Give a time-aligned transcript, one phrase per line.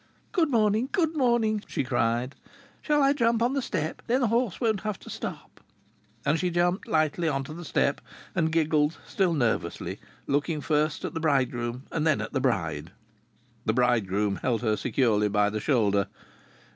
[0.31, 2.33] "Good morning, good morning," she cried.
[2.81, 4.01] "Shall I jump on the step?
[4.07, 5.59] Then the horse won't have to stop."
[6.25, 8.01] And she jumped lightly on to the step
[8.33, 12.89] and giggled, still nervously, looking first at the bridegroom and then at the bride.
[13.67, 16.07] The bridegroom held her securely by the shoulder.